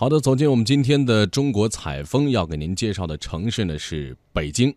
[0.00, 4.72] 好的，走进我们今天的中国采风，要给您介绍的城市呢是北京。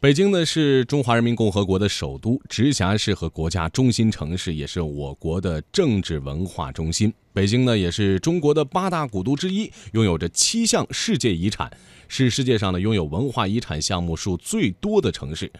[0.00, 7.14] 北京呢是中华人民共和国的首都、直辖市和国家中心城市，也是我国的政治文化中心。
[7.32, 11.70] 北京呢也是中国的八大古都之一，拥有着七项世界遗产，
[12.08, 15.52] 是世界上呢拥有文化遗产项目数最多的城市。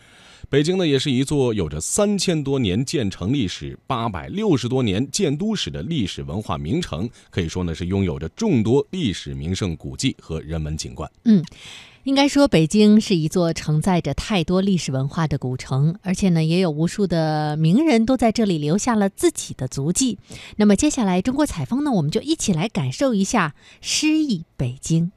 [0.55, 11.11] 北京呢，也是一座有着三千多年建成历史、八百六十多年建都史的历史文化名城，可以说呢是拥有着众多历史名胜古迹和人文景观。
[11.25, 11.45] 嗯，
[12.05, 20.19] 应该说北京是一座承载着太多历史文化的古城，而且呢，也有无数的名人都在这里留下了自己的足迹。
[20.55, 25.11] 那么接下来中国采风呢，我们就一起来感受一下诗意北京。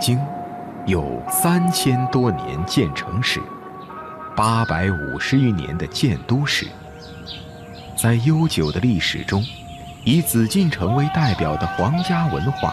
[0.00, 0.18] 京
[0.86, 3.38] 有三千多年建城史，
[4.34, 6.66] 八百五十余年的建都史。
[7.96, 9.44] 在悠久的历史中，
[10.02, 12.72] 以紫禁城为代表的皇家文化，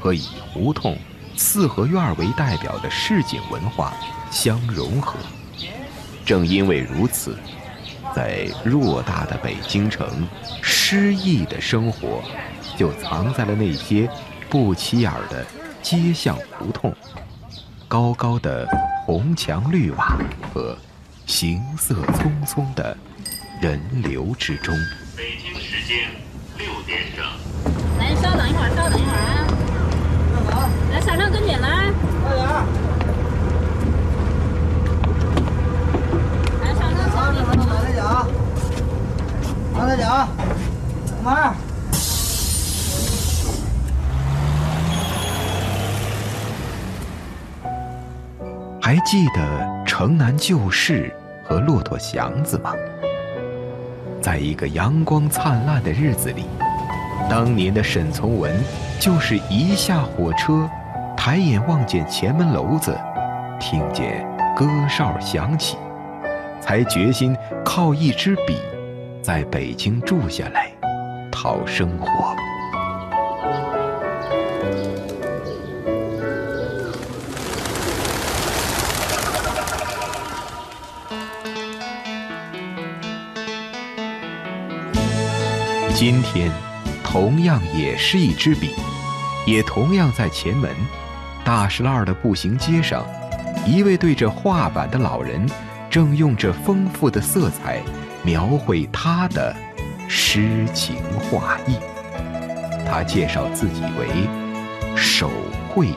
[0.00, 0.98] 和以胡同、
[1.36, 3.92] 四合院为代表的市井文化
[4.32, 5.16] 相融合。
[6.26, 7.38] 正因为如此，
[8.16, 10.26] 在偌大的北京城，
[10.60, 12.20] 诗意的生活
[12.76, 14.10] 就藏在了那些
[14.50, 15.46] 不起眼的。
[15.84, 16.90] 街巷胡同，
[17.86, 18.66] 高高的
[19.04, 20.16] 红墙绿瓦
[20.50, 20.74] 和
[21.26, 22.96] 行色匆匆的
[23.60, 24.74] 人流之中。
[25.14, 26.08] 北京时间
[26.56, 27.22] 六点整。
[27.98, 29.46] 来，稍等一会儿，稍等一会儿啊。
[30.48, 30.70] 干嘛？
[30.90, 31.92] 来，下车跟紧来。
[32.24, 32.48] 快点。
[36.62, 37.36] 来，上车小心。
[37.68, 38.02] 拿着脚。
[39.74, 40.28] 拿着脚。
[41.22, 41.54] 慢
[48.84, 51.10] 还记得城南旧事
[51.42, 52.74] 和骆驼祥子吗？
[54.20, 56.44] 在一个阳光灿烂的日子里，
[57.30, 58.54] 当年的沈从文
[59.00, 60.68] 就是一下火车，
[61.16, 62.94] 抬眼望见前门楼子，
[63.58, 64.22] 听见
[64.54, 65.78] 歌哨响起，
[66.60, 67.34] 才决心
[67.64, 68.60] 靠一支笔，
[69.22, 70.70] 在北京住下来，
[71.32, 72.36] 讨生活。
[86.06, 86.52] 今天，
[87.02, 88.74] 同样也是一支笔，
[89.46, 90.70] 也同样在前门
[91.42, 93.06] 大石栏的步行街上，
[93.66, 95.48] 一位对着画板的老人，
[95.88, 97.80] 正用着丰富的色彩
[98.22, 99.56] 描绘他的
[100.06, 101.78] 诗情画意。
[102.86, 104.28] 他介绍自己为
[104.94, 105.30] 手
[105.70, 105.88] 绘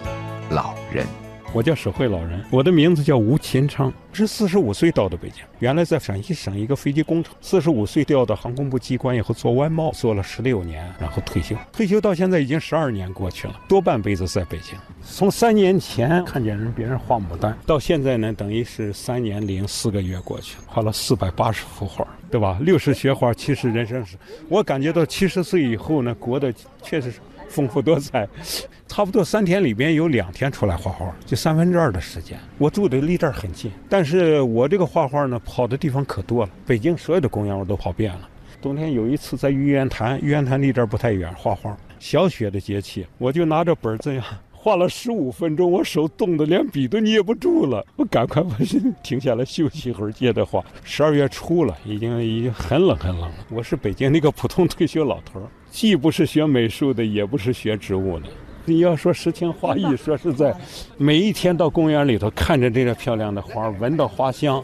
[0.49, 1.05] 老人。
[1.53, 5.43] 我叫手绘老人，我的名字叫吴勤昌，是四十五岁到的北京。
[5.59, 11.55] 原来在陕西省一个飞机工程，四十五岁调到航空部机关以后做外贸，做了十六年，然后退休。
[11.71, 14.77] 退休到现在已经十二年过去了，多半辈子在北京。
[15.01, 22.57] 从三年前看见人别人画牡丹，到现在呢，等于是三年零四个月过去了，画了四百八十幅画，对吧？
[22.61, 24.17] 六十学画，七十人生史。
[24.49, 26.53] 我感觉到七十岁以后呢，过得
[26.83, 27.19] 确实是。
[27.49, 28.27] 丰富多彩，
[28.87, 32.37] 差不多三天里边有两天出来画画，就三分之二的时间。
[32.57, 36.51] 我住的离这儿很近，但是我这个画画呢，跑的地方可多了。
[36.65, 38.29] 北京所有的公园我都跑遍了。
[38.61, 41.75] 冬天有一次在玉渊潭，玉渊潭离这儿不太远，画画。
[41.99, 44.23] 小雪的节气，我就拿着本儿这样
[44.59, 47.85] 画了十五分钟，我手冻得连笔都捏不住了。
[47.95, 48.57] 我赶快把
[49.03, 50.65] 停下来休息一会儿，接着画。
[50.83, 53.35] 十二月初了，已经已经很冷很冷了。
[53.49, 55.41] 我是北京那个普通退休老头。
[55.69, 58.25] 既不是学美术的，也不是学植物的。
[58.65, 60.53] 你要说诗情画意，说实在，
[60.97, 64.61] 每一天到公园里头看着这个漂亮的花，闻到花香，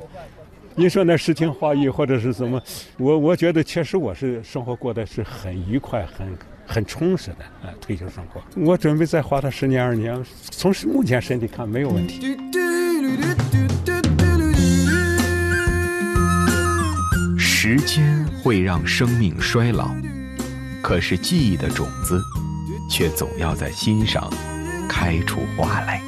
[0.75, 2.61] 你说那诗情画意或者是什么？
[2.97, 6.27] 我我觉得确实我是生活过得是很愉快、很
[6.65, 7.37] 很充实的。
[7.63, 12.37] 呃，退休生活，我准备再花他十年二十年，从目前身体看没有问题。
[17.37, 19.89] 时间会让生命衰老。
[20.81, 22.21] 可是记忆的种子，
[22.89, 24.29] 却总要在心上
[24.89, 26.01] 开出花来。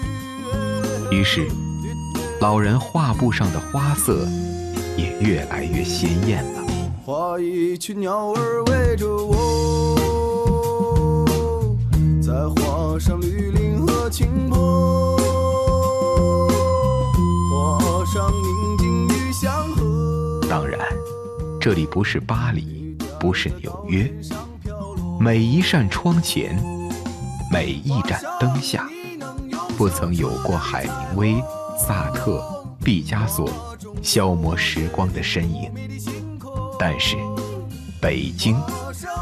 [1.10, 1.48] 于是，
[2.42, 4.28] 老人画布上的花色
[4.98, 6.62] 也越来越鲜艳了。
[7.06, 9.36] 画一群鸟儿围着我，
[12.50, 15.18] 画上绿林和青坡，
[17.50, 20.42] 画上宁静与祥和。
[20.50, 20.80] 当然，
[21.60, 24.12] 这里不是巴黎，不是纽约。
[25.20, 26.62] 每一扇窗前，
[27.52, 28.88] 每一盏灯下，
[29.78, 31.36] 不曾有过海明威、
[31.78, 32.44] 萨特、
[32.84, 33.50] 毕加索
[34.02, 35.72] 消磨时光的身影。
[36.78, 37.16] 但是，
[38.02, 38.56] 北京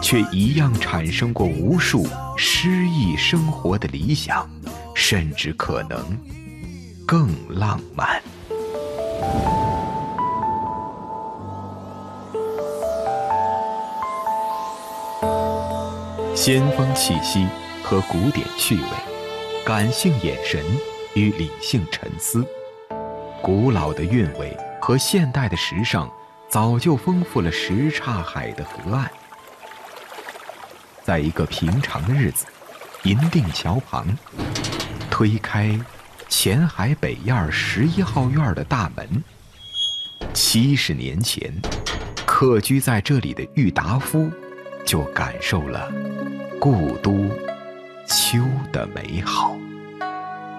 [0.03, 2.05] 却一样产生过无数
[2.37, 4.47] 诗意生活的理想，
[4.93, 5.97] 甚至可能
[7.07, 8.21] 更浪漫。
[16.35, 17.47] 先锋气息
[17.81, 18.83] 和古典趣味，
[19.65, 20.61] 感性眼神
[21.15, 22.45] 与理性沉思，
[23.41, 26.11] 古老的韵味和现代的时尚。
[26.49, 29.09] 早就丰富了什刹海的河岸。
[31.03, 32.45] 在一个平常的日子，
[33.03, 34.07] 银锭桥旁，
[35.11, 35.77] 推开
[36.29, 39.23] 前海北院十一号院的大门，
[40.33, 41.53] 七十年前，
[42.25, 44.31] 客居在这里的郁达夫，
[44.85, 45.91] 就感受了
[46.57, 47.29] 故都
[48.07, 48.39] 秋
[48.71, 49.57] 的美好。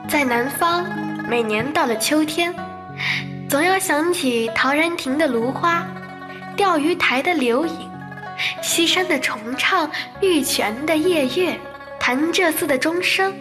[0.06, 0.84] 在南方，
[1.26, 2.54] 每年到了秋天。
[3.48, 5.86] 总要想起陶然亭的芦花，
[6.56, 7.90] 钓鱼台的柳影，
[8.62, 9.90] 西山的重唱，
[10.20, 11.58] 玉泉的夜月，
[11.98, 13.34] 潭柘寺的钟声。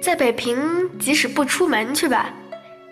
[0.00, 2.30] 在北平，即使不出门去吧，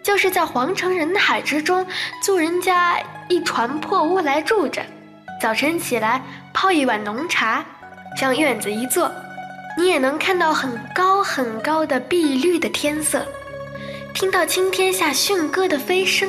[0.02, 1.86] 就是在皇城人海之中
[2.22, 2.98] 租人家
[3.28, 4.84] 一船破屋来住着，
[5.40, 6.20] 早晨起来
[6.52, 7.64] 泡一碗浓茶，
[8.18, 9.10] 向院子一坐，
[9.78, 13.24] 你也能看到很高很高的碧绿的天色。
[14.12, 16.28] 听到青天下驯鸽的飞声，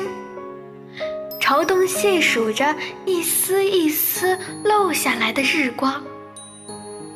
[1.46, 6.02] 朝东细数着一丝一丝漏下来的日光，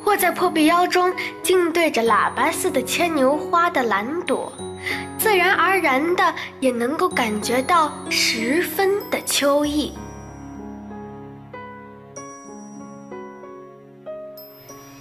[0.05, 1.13] 或在破壁腰中
[1.43, 4.49] 静对着喇叭似的牵牛花的蓝朵，
[5.19, 9.91] 自然而然的也能够感觉到十分的秋意。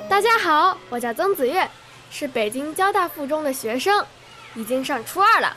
[0.08, 1.70] 大家好，我叫曾子月，
[2.10, 4.04] 是北京交大附中的学生。
[4.56, 5.56] 已经上初二了，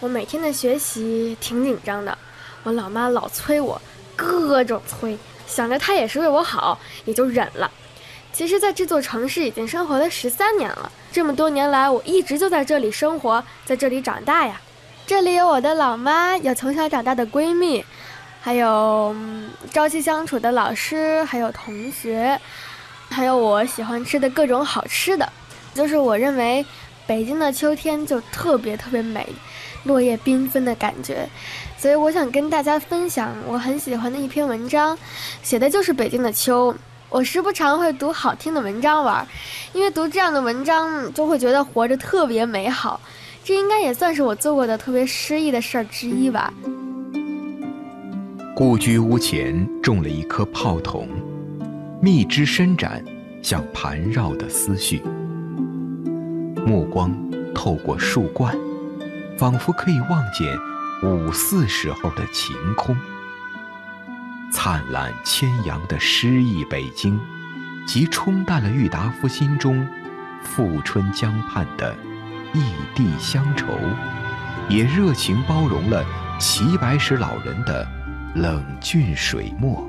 [0.00, 2.18] 我每天的学习挺紧张的，
[2.66, 3.80] 我老妈老催我，
[4.16, 5.16] 各种催，
[5.46, 7.70] 想着她也是为我好，也就忍了。
[8.32, 14.60] 其实，在这座城市已经生活了十三年了，这么多年来，我一直就在这里生活，在这里长大呀。
[15.06, 17.84] 这里有我的老妈，有从小长大的闺蜜，
[18.40, 19.14] 还有
[19.72, 22.36] 朝夕相处的老师，还有同学，
[23.08, 25.32] 还有我喜欢吃的各种好吃的，
[25.72, 26.66] 就是我认为。
[27.08, 29.24] 北京的秋天就特别特别美，
[29.84, 31.28] 落叶缤纷的感觉，
[31.78, 34.96] 所以我想跟大家分享我很喜欢的一篇文章，
[35.42, 36.74] 写的就是北京的秋。
[37.08, 39.26] 我时不常会读好听的文章玩，
[39.72, 43.00] 因为读这样的文章就会觉得活着特别美好。
[43.44, 46.52] 这应该也算是我做过的特别诗意的事儿之一吧。
[48.56, 51.08] 故居屋前种了一棵炮筒，
[52.02, 53.04] 密枝伸展，
[53.40, 55.00] 像盘绕的思绪。
[56.66, 57.14] 目光
[57.54, 58.58] 透过树冠，
[59.38, 60.58] 仿佛可以望见
[61.02, 62.96] 五四时候的晴空。
[64.52, 67.18] 灿烂千阳的诗意北京，
[67.86, 69.86] 即冲淡了郁达夫心中
[70.42, 71.94] 富春江畔的
[72.52, 72.62] 异
[72.94, 73.66] 地乡愁，
[74.68, 76.04] 也热情包容了
[76.38, 77.86] 齐白石老人的
[78.34, 79.86] 冷峻水墨。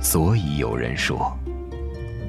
[0.00, 1.38] 所以有人说，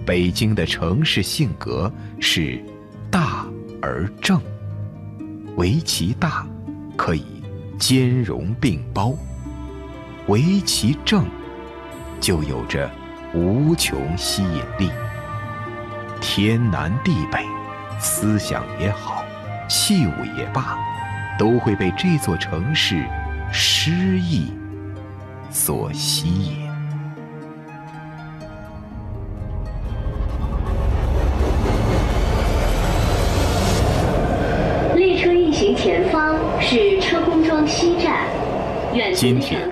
[0.05, 2.63] 北京的城市性格是。
[3.11, 3.45] 大
[3.81, 4.41] 而正，
[5.57, 6.47] 唯其大，
[7.03, 7.25] 可以
[7.79, 9.17] 兼容并包；
[10.27, 11.25] 唯其正，
[12.19, 12.87] 就有着
[13.33, 14.91] 无穷吸引力。
[16.21, 17.43] 天南地北，
[17.99, 19.25] 思想也好，
[19.67, 20.77] 器物也罢，
[21.39, 23.03] 都会被这座城市
[23.51, 24.53] 诗意
[25.49, 26.70] 所吸引。
[39.21, 39.69] 今天，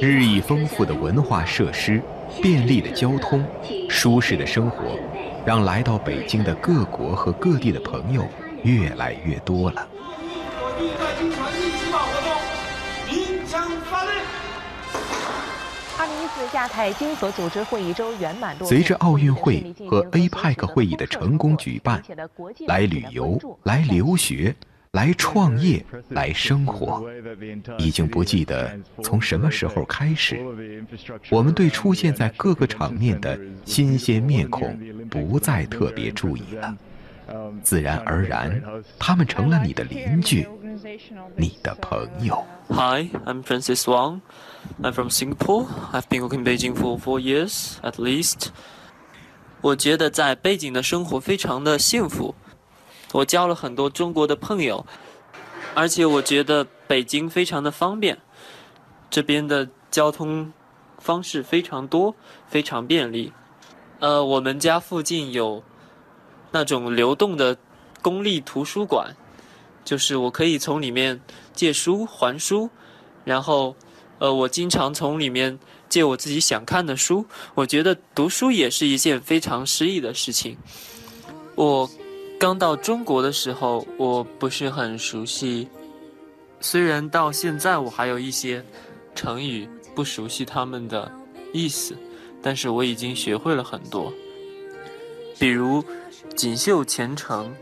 [0.00, 2.02] 日益丰富的文化设施、
[2.42, 3.40] 便利的交通、
[3.88, 4.98] 舒适的生活，
[5.46, 8.26] 让来到北京的各国和各地的朋友
[8.64, 9.86] 越来越多了。
[15.96, 18.66] 二零一四亚太经合组织会议周圆满落幕。
[18.68, 22.02] 随着奥运会和 APEC 会议的成功举办，
[22.66, 24.52] 来旅游、来留学、
[24.92, 27.08] 来创业、来生活，
[27.78, 30.36] 已经不记得从什么时候开始，
[31.30, 34.76] 我们对出现在各个场面的新鲜面孔
[35.08, 36.76] 不再特别注意了。
[37.62, 38.60] 自然而然，
[38.98, 40.48] 他们成了你的邻居，
[41.36, 42.44] 你的朋友。
[42.70, 44.22] Hi, I'm Francis Wang.
[44.82, 45.66] I'm from Singapore.
[45.92, 48.48] I've been working in Beijing for four years at least.
[49.60, 52.34] 我觉得在北京的生活非常的幸福，
[53.12, 54.84] 我交了很多中国的朋友，
[55.74, 58.18] 而且我觉得北京非常的方便，
[59.10, 60.52] 这边的交通
[60.98, 62.14] 方式非常多，
[62.48, 63.32] 非常便利。
[63.98, 65.62] 呃，我们家附近有
[66.52, 67.56] 那种流动的
[68.00, 69.14] 公立图书馆，
[69.84, 71.20] 就是我可以从里面
[71.52, 72.70] 借书还书，
[73.24, 73.74] 然后，
[74.18, 77.26] 呃，我经常从里面借我自己想看的书。
[77.54, 80.56] 我觉得读书也是一件非常诗意的事情。
[81.56, 81.90] 我
[82.40, 85.68] 刚到中国的时候，我不是很熟悉，
[86.58, 88.64] 虽然到现在我还有一些
[89.14, 91.12] 成语不熟悉他们的
[91.52, 91.94] 意思，
[92.40, 94.10] 但是我已经学会了很多，
[95.38, 95.84] 比如
[96.34, 97.54] “锦绣前程”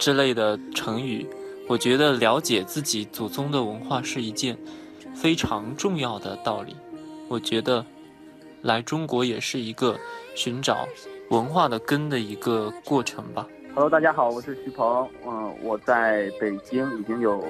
[0.00, 1.28] 之类的成语。
[1.68, 4.56] 我觉得了解自己祖宗的文化是一件
[5.14, 6.74] 非常重要的道理。
[7.28, 7.84] 我觉得
[8.62, 10.00] 来中国也是一个
[10.34, 10.88] 寻找
[11.28, 13.46] 文化的根的一个过程吧。
[13.78, 15.08] Hello，大家好，我是徐鹏。
[15.24, 17.40] 嗯，我在北京已经有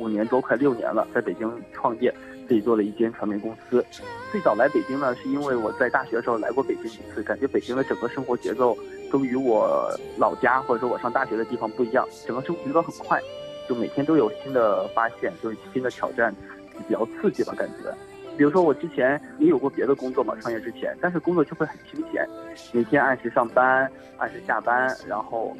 [0.00, 2.12] 五年多，快六年了，在北京创业，
[2.48, 3.86] 自己做了一间传媒公司。
[4.32, 8.76] 最早来北京呢，是因为我在大学的时候来过北京一次，感觉北京的整个生活节奏
[9.12, 9.88] 都与我
[10.18, 13.22] 老家或者说我上大学的地方不一样，整个生活节奏很快。
[13.68, 16.34] 就每天都有新的发现，就是新的挑战，
[16.76, 17.94] 比较刺激吧，感觉。
[18.36, 22.28] 比如说我之前也有过别的工作嘛，创业之前，但是工作就会很清闲，
[22.72, 25.56] 每天按时上班，按时下班，然后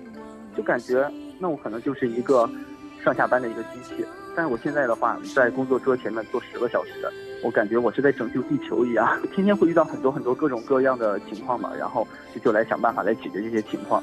[0.57, 1.09] 就感觉
[1.39, 2.49] 那我可能就是一个
[3.05, 4.05] 上下班的一个机器。
[4.35, 6.91] 但是我现在的话，在工作桌前面坐十个小时，
[7.43, 14.03] 我感觉我是在拯救地球一样， 天天会遇到很多很多各种各样的情况嘛，然后就就来想办法来解决这些情况。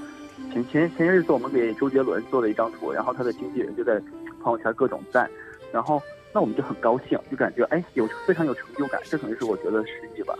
[0.51, 4.01] 前前前些日子我们给周杰伦做了一张图，然后他的经纪人就在
[4.41, 5.29] 朋友圈各种赞，
[5.71, 6.01] 然后
[6.33, 10.33] 那我们就很高兴，就感觉哎有非常有成就感，这可能是我觉得实际吧。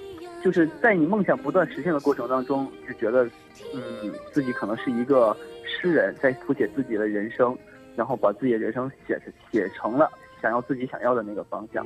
[0.44, 3.26] 就是在你梦想不断实现的过程当中，就觉得
[3.74, 5.36] 嗯自己可能是一个
[5.82, 7.58] 诗人，在谱写自己的人生，
[7.96, 9.20] 然后把自己的人生写
[9.52, 10.10] 写成了
[10.42, 11.86] 想要自己想要的那个方向。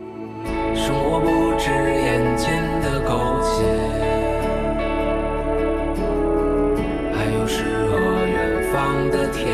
[0.75, 1.27] 生活不
[1.57, 3.63] 止眼前的苟且。
[7.13, 9.47] 还有诗和远方的天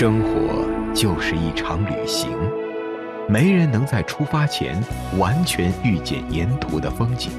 [0.00, 0.64] 生活
[0.94, 2.30] 就是一场旅行，
[3.28, 4.82] 没人能在出发前
[5.18, 7.30] 完全预见沿途的风景，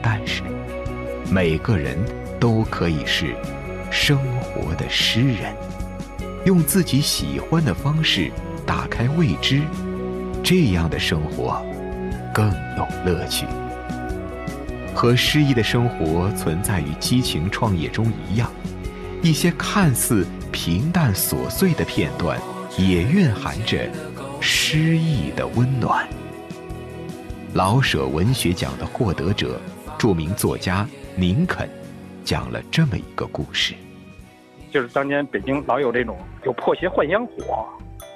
[0.00, 0.44] 但是
[1.28, 1.98] 每个人
[2.38, 3.34] 都可以是。
[3.90, 5.52] 生活的诗人，
[6.44, 8.30] 用自己喜欢的方式
[8.64, 9.62] 打开未知，
[10.44, 11.60] 这样的生活
[12.32, 13.46] 更有乐趣。
[14.94, 18.48] 和诗意的生活存在于激情创业中一样，
[19.22, 22.38] 一些看似平淡琐碎的片段，
[22.78, 23.88] 也蕴含着
[24.38, 26.06] 诗意的温暖。
[27.54, 29.58] 老舍文学奖的获得者，
[29.98, 31.68] 著名作家宁肯。
[32.22, 33.74] 讲了这么一个故事，
[34.70, 37.66] 就是当年北京老有这种有破鞋换烟火，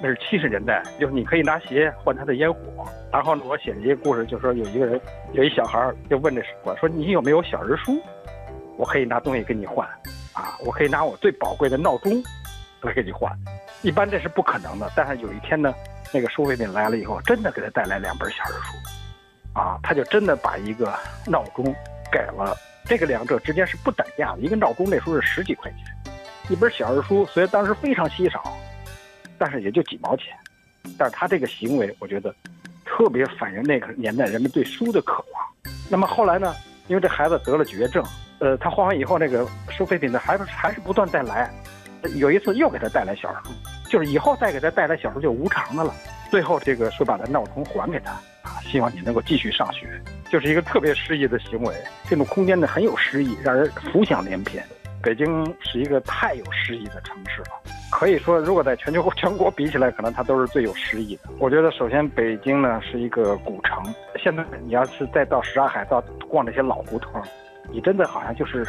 [0.01, 2.87] 那是七十年代，就是你可以拿鞋换他的烟火。
[3.11, 5.01] 然后呢我写了一个故事，就是说有一个人，
[5.33, 7.99] 有一小孩就问这我说你有没有小人书？
[8.77, 9.85] 我可以拿东西跟你换，
[10.37, 12.23] 啊，我可以拿我最宝贵的闹钟
[12.81, 13.35] 来给你换。
[13.81, 15.73] 一般这是不可能的，但是有一天呢，
[16.13, 20.93] 那个收废品来了以后，真的给他带来两本小人书，啊，他就真的把一个
[21.25, 21.65] 闹钟
[22.11, 22.55] 给了。
[22.85, 26.13] 这个两者之间是不等价的，一个闹钟那时候是十几块钱，
[26.49, 28.55] 一本小人书虽然当时非常稀少，
[29.39, 30.27] 但是也就几毛钱。
[30.97, 32.33] 但是他这个行为，我觉得
[32.85, 35.73] 特别反映那个年代人们对书的渴望。
[35.89, 36.55] 那么后来呢，
[36.87, 38.03] 因为这孩子得了绝症，
[38.39, 41.51] 呃，他换完以后，那个收废品的还是还是不断再来，
[42.15, 43.51] 有一次又给他带来小书，
[43.89, 45.93] 就是以后再给他带来小书就无偿的了。
[46.29, 49.87] 最后这个说把他闹钟还给他啊，希望你能够继续上学。
[50.29, 51.73] 就是一个特别诗意的行为，
[52.09, 54.63] 这种空间呢很有诗意，让人浮想联翩。
[55.01, 57.47] 北京是一个太有诗意的城市了，
[57.89, 61.29] 可以说，如果在全球 全国比起来，可能它都是最有诗意的。
[61.39, 63.81] 我觉得，首先北京呢是一个古城，
[64.27, 67.23] 现在你要是再到什刹海到逛这些老胡同，
[67.71, 68.61] 你真的好像就是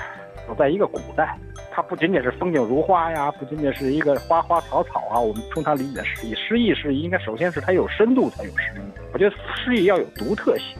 [0.46, 1.36] 走在一个古代。
[1.72, 5.18] 它不仅仅是风景如画呀，不仅仅是一个花花草草啊。
[5.18, 9.00] 我们通常理解诗意，诗意是应该首先是它有深度才有诗意。
[9.12, 10.78] 我觉得诗意要有独特性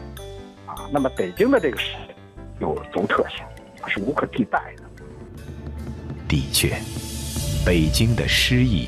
[0.65, 0.87] 啊。
[0.93, 1.97] 那么北京的这个诗
[2.61, 3.43] 有独特性，
[3.85, 4.83] 是无可替代的。
[6.25, 6.69] 的确，
[7.65, 8.87] 北京的诗意，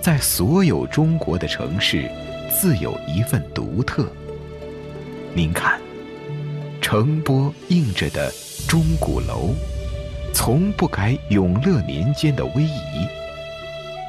[0.00, 2.08] 在所有中国的城市，
[2.48, 4.08] 自有一份独特。
[5.36, 5.78] 您看，
[6.80, 8.32] 城波映着的
[8.66, 9.54] 钟鼓楼。
[10.32, 13.06] 从不改永乐年间的威仪，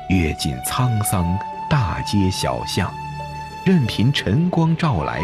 [0.08, 1.38] 阅尽沧桑
[1.70, 2.90] 大街小巷，
[3.66, 5.22] 任凭晨光照来，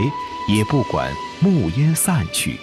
[0.49, 2.59] 也不管暮烟散去。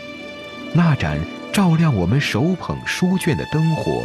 [0.75, 1.19] 那盏
[1.51, 4.05] 照亮我们手捧书卷的灯火，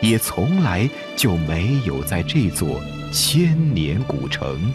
[0.00, 2.80] 也从来就没有在这座
[3.12, 4.74] 千年古城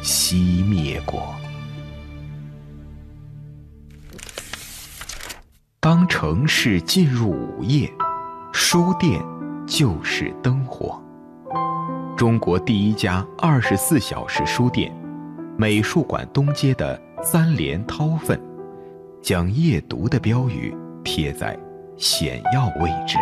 [0.00, 1.34] 熄灭过。
[5.90, 7.90] 当城市进入午夜。
[8.52, 9.24] 书店
[9.66, 11.02] 就是灯火。
[12.14, 14.94] 中国第一家二十四小时书店——
[15.56, 18.38] 美术馆东街的三联韬奋，
[19.22, 21.58] 将夜读的标语贴在
[21.96, 23.16] 显要位置。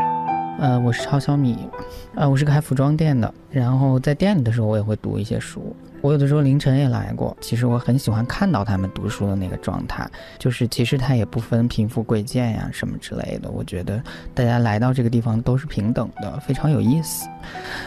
[0.59, 1.69] 呃，我是超小米，
[2.15, 5.75] 呃，我是开服装店的，然后在店里的时候，我也会读一些书。
[6.03, 10.09] 我有的时候凌晨也来过，其实我很喜欢看到他们读书的那个状态，
[10.39, 14.01] 就是其实他也不分贫富贵贱呀什么之类的，我觉得
[14.33, 17.29] 大家来到这个地方都是平等的，非常有意思。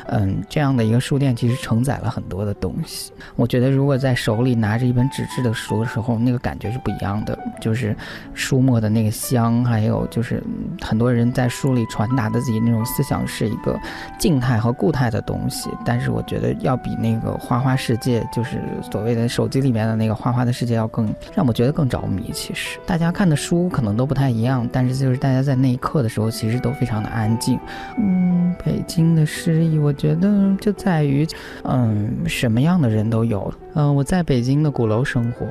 [0.08, 3.14] 嗯，这样的一个书店其实承载了很多的东西。
[3.36, 7.96] 我觉得如果在手里拿着一本纸质的书的时候，那个感觉是不一样的，就是
[8.34, 10.44] 书墨的那个香，还有就是
[10.82, 13.80] 很多人在书里传达的自己那种思想是一个
[14.18, 18.62] 静态和固态的东西，但是我觉得要比那个花花世界，就是
[18.92, 22.32] 所谓的手机里面的那个花花的世界要更让我觉得更着迷。
[22.34, 27.60] 其实大家看的书可能都不太一样，但是就是大家在那一刻的时候，其实都非常的安静。
[27.98, 29.60] 嗯，北京的诗。
[29.60, 31.28] 意，我觉得就在于，
[31.64, 33.54] 嗯，什么样的人都有。
[33.74, 35.46] 嗯，我在北京的鼓楼生活。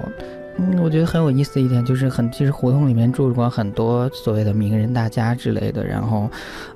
[0.61, 6.29] 嗯，我觉得很有意思的一点就是，很其实胡同里面住过很多所谓的名人大家之类的，然后，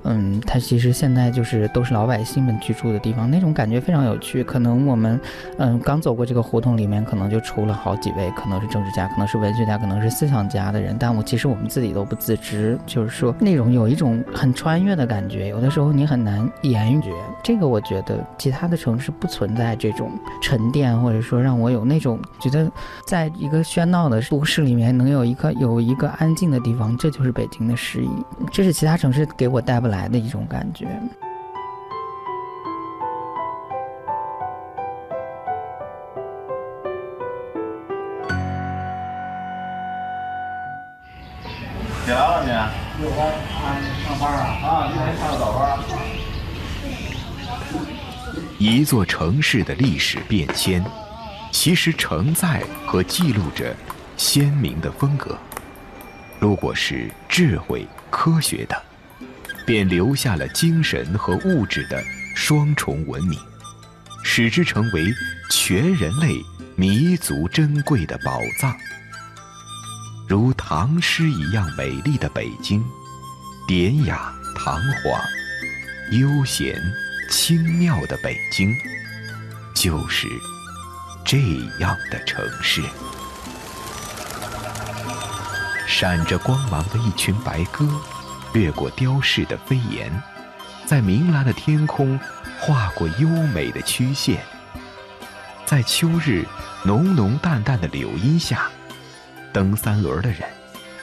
[0.03, 4.41] 嗯，它其实现在就是都是老百姓们居住的地方，那种感觉非常有趣。
[4.41, 5.19] 可能我们，
[5.57, 17.13] 嗯，刚走过这个胡同里面，可能就出了好几位，可能是政治家，可能是文学家，可能是思想家的人，但我其实我们自己都不自知，就是说那种有一种很穿越的感觉，有的时候你很难言语。
[17.43, 20.09] 这个我觉得其他的城市不存在这种
[20.41, 22.71] 沉淀，或者说让我有那种觉得
[23.05, 23.61] 在一个。
[23.73, 28.09] 喧闹的都市里面，能有一个有一个安静的地方，这就是北京的诗意，
[28.51, 30.85] 这是其他城市给我带不来的一种感觉。
[42.05, 42.51] 起来了你？
[43.01, 43.73] 六班啊，
[44.05, 44.43] 上班啊？
[44.67, 45.79] 啊，今天上个早班。
[48.59, 50.85] 一座城市的历史变迁。
[51.53, 53.73] 其实承载和记录着
[54.17, 55.37] 鲜明的风格。
[56.39, 58.83] 如果是智慧、科学的，
[59.65, 62.03] 便留下了精神和物质的
[62.35, 63.39] 双重文明，
[64.25, 65.05] 使之成为
[65.51, 66.43] 全人类
[66.75, 68.75] 弥足珍贵的宝藏。
[70.27, 72.83] 如唐诗一样美丽的北京，
[73.67, 75.21] 典雅堂皇、
[76.11, 76.75] 悠闲
[77.29, 78.75] 清妙的北京，
[79.75, 80.27] 就是。
[81.25, 81.39] 这
[81.79, 82.83] 样的城市，
[85.87, 87.87] 闪着光芒的一群白鸽，
[88.53, 90.11] 掠过雕饰的飞檐，
[90.85, 92.19] 在明蓝的天空
[92.59, 94.43] 划过优美的曲线。
[95.65, 96.45] 在秋日
[96.83, 98.69] 浓浓淡淡的柳荫下，
[99.51, 100.41] 蹬三轮的人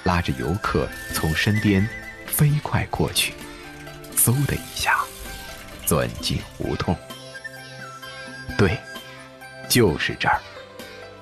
[0.05, 1.89] 拉着游客从身边
[2.27, 3.33] 飞快过去，
[4.17, 4.99] 嗖的一下，
[5.87, 6.95] 钻进胡同。
[8.57, 8.79] 对。
[9.71, 10.41] 就是这儿，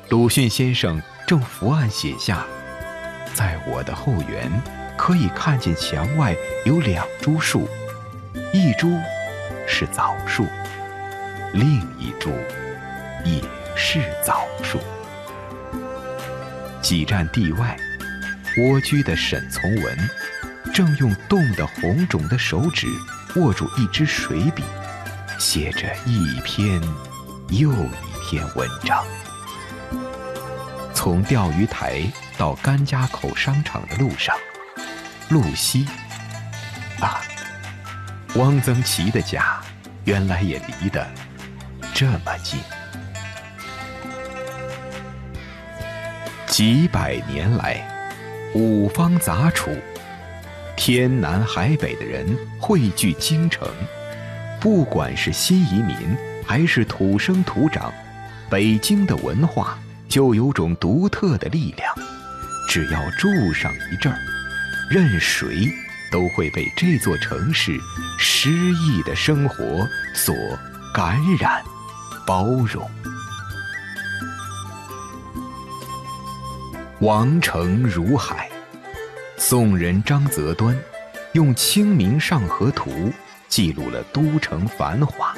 [0.08, 2.46] 鲁迅先生正伏案写下
[3.34, 4.50] ：“在我的后园，
[4.96, 6.34] 可以看见墙外
[6.64, 7.68] 有两株树，
[8.54, 8.98] 一株
[9.66, 10.46] 是枣树，
[11.52, 12.32] 另一株
[13.22, 13.42] 也
[13.76, 14.80] 是枣树。”
[16.80, 17.76] 几站地外，
[18.56, 20.10] 蜗居的沈从文
[20.72, 22.86] 正用冻得红肿的手指
[23.36, 24.62] 握住一支水笔，
[25.38, 26.80] 写着一篇
[27.50, 28.07] 又一。
[28.30, 29.02] 篇文章，
[30.92, 32.02] 从钓鱼台
[32.36, 34.36] 到甘家口商场的路上，
[35.30, 35.88] 路西
[37.00, 37.22] 啊，
[38.34, 39.58] 汪曾祺的家
[40.04, 41.08] 原来也离得
[41.94, 42.60] 这么近。
[46.46, 47.96] 几百年来。
[48.54, 49.70] 五方杂处，
[50.76, 52.26] 天南海北的人
[52.60, 53.66] 汇聚京城。
[54.60, 57.92] 不管是新移民还是土生土长，
[58.50, 61.94] 北京的文化就有种独特的力量。
[62.68, 64.18] 只要住上一阵儿，
[64.90, 65.70] 任谁
[66.10, 67.78] 都会被这座城市
[68.18, 70.34] 诗意的生活所
[70.92, 71.62] 感染、
[72.26, 72.88] 包容。
[77.00, 78.50] 王城如海，
[79.36, 80.76] 宋人张择端
[81.32, 82.90] 用《清明上河图》
[83.48, 85.34] 记录了都城繁华。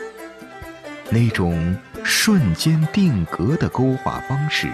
[1.11, 4.69] 那种瞬间定格的勾画方式，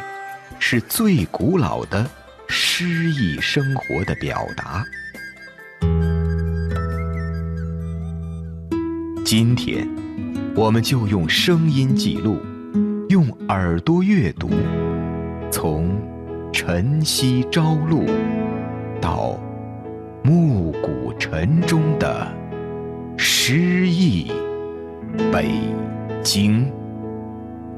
[0.58, 2.08] 是最古老的
[2.48, 4.84] 诗意生活的表达。
[9.24, 9.88] 今天，
[10.54, 12.40] 我们就用声音记录，
[13.08, 14.50] 用耳朵阅读，
[15.50, 15.96] 从。
[16.52, 18.06] 晨曦朝露，
[18.98, 19.38] 到
[20.22, 22.26] 暮鼓晨钟的
[23.18, 24.32] 诗意
[25.30, 25.50] 北
[26.24, 26.72] 京。